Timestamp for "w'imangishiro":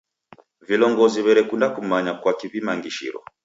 2.51-3.19